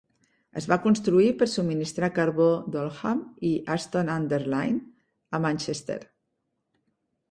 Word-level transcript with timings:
Es 0.61 0.67
va 0.69 0.77
construir 0.85 1.27
per 1.41 1.47
subministrar 1.55 2.09
carbó 2.17 2.49
d'Oldham 2.77 3.23
i 3.53 3.55
Ashton-under-Lyne 3.77 4.85
a 5.41 5.45
Manchester. 5.49 6.05